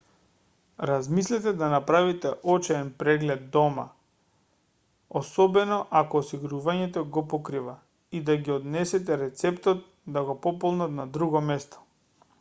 [0.89, 3.83] размислете да направите очен преглед дома
[5.21, 7.75] особено ако осигурувањето го покрива
[8.21, 9.85] и да го однесете рецептот
[10.17, 11.85] да го пополнат на друго место